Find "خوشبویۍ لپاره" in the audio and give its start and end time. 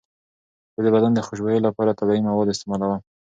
1.27-1.97